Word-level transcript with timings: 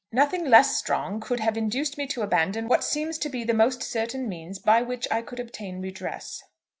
Nothing 0.11 0.45
less 0.45 0.75
strong 0.77 1.19
could 1.19 1.39
have 1.41 1.55
induced 1.55 1.95
me 1.95 2.07
to 2.07 2.23
abandon 2.23 2.67
what 2.67 2.83
seems 2.83 3.19
to 3.19 3.29
be 3.29 3.43
the 3.43 3.53
most 3.53 3.83
certain 3.83 4.27
means 4.27 4.57
by 4.57 4.81
which 4.81 5.07
I 5.11 5.21
could 5.21 5.39
obtain 5.39 5.79
redress. 5.79 6.41